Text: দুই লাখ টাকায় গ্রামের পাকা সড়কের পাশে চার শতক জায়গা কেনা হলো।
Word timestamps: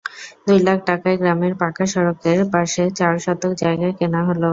দুই 0.45 0.59
লাখ 0.67 0.79
টাকায় 0.87 1.17
গ্রামের 1.21 1.53
পাকা 1.61 1.85
সড়কের 1.93 2.39
পাশে 2.53 2.83
চার 2.99 3.13
শতক 3.23 3.51
জায়গা 3.61 3.87
কেনা 3.99 4.21
হলো। 4.27 4.49